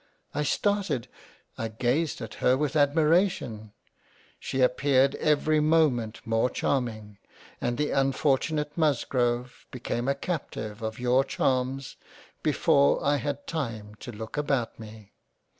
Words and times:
I 0.33 0.41
started— 0.41 1.07
I 1.59 1.67
gazed 1.67 2.21
at 2.21 2.33
her 2.41 2.57
with 2.57 2.75
admiration— 2.75 3.71
She 4.39 4.61
appeared 4.61 5.13
every 5.17 5.59
moment 5.59 6.21
more 6.25 6.49
Charming, 6.49 7.19
and 7.61 7.77
the 7.77 7.93
un 7.93 8.11
fortunate 8.11 8.75
Musgrove 8.75 9.67
became 9.69 10.07
a 10.07 10.15
captive 10.15 10.79
to 10.79 10.91
your 10.99 11.23
Charms 11.23 11.97
before 12.41 13.05
I 13.05 13.17
had 13.17 13.45
time 13.45 13.93
to 13.99 14.11
look 14.11 14.37
about 14.37 14.79
me. 14.79 15.13